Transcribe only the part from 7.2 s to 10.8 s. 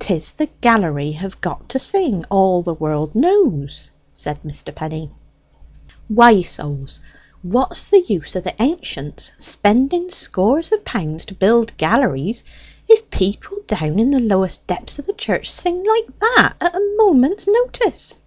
what's the use o' the ancients spending scores